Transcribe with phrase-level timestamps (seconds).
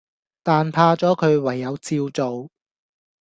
[0.41, 2.49] 但怕左佢，唯有照做